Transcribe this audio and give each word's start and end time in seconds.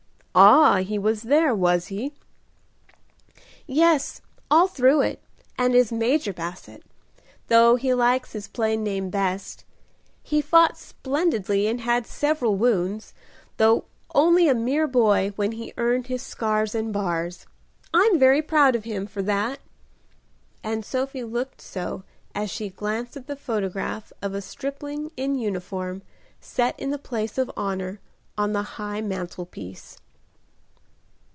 "Ah, 0.33 0.77
he 0.77 0.97
was 0.97 1.23
there, 1.23 1.53
was 1.53 1.87
he?" 1.87 2.13
"Yes, 3.67 4.21
all 4.49 4.69
through 4.69 5.01
it, 5.01 5.21
and 5.57 5.75
is 5.75 5.91
Major 5.91 6.31
Basset, 6.31 6.83
though 7.47 7.75
he 7.75 7.93
likes 7.93 8.31
his 8.31 8.47
plain 8.47 8.81
name 8.81 9.09
best. 9.09 9.65
He 10.23 10.41
fought 10.41 10.77
splendidly 10.77 11.67
and 11.67 11.81
had 11.81 12.07
several 12.07 12.55
wounds, 12.55 13.13
though 13.57 13.83
only 14.15 14.47
a 14.47 14.55
mere 14.55 14.87
boy 14.87 15.33
when 15.35 15.51
he 15.51 15.73
earned 15.75 16.07
his 16.07 16.21
scars 16.21 16.73
and 16.73 16.93
bars. 16.93 17.45
I'm 17.93 18.17
very 18.17 18.41
proud 18.41 18.73
of 18.73 18.85
him 18.85 19.07
for 19.07 19.21
that," 19.23 19.59
and 20.63 20.85
Sophie 20.85 21.25
looked 21.25 21.59
so 21.59 22.05
as 22.33 22.49
she 22.49 22.69
glanced 22.69 23.17
at 23.17 23.27
the 23.27 23.35
photograph 23.35 24.13
of 24.21 24.33
a 24.33 24.41
stripling 24.41 25.11
in 25.17 25.35
uniform 25.37 26.03
set 26.39 26.79
in 26.79 26.89
the 26.89 26.97
place 26.97 27.37
of 27.37 27.51
honor 27.57 27.99
on 28.37 28.53
the 28.53 28.63
high 28.79 29.01
mantel 29.01 29.45
piece. 29.45 29.97